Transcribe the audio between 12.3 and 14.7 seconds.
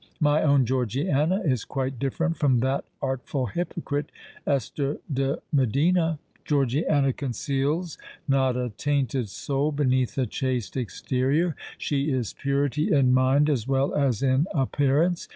purity in mind as well as in